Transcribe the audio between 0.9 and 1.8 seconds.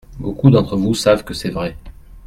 savent que c’est vrai.